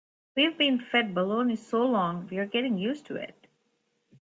[0.35, 3.45] We've been fed baloney so long we're getting used to it.